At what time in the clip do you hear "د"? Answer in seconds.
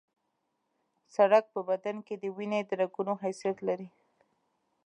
2.17-2.25, 2.65-2.71